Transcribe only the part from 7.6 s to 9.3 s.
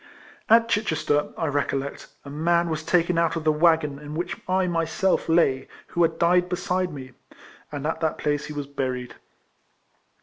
and at that place he was buried.